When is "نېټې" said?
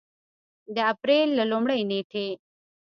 1.91-2.27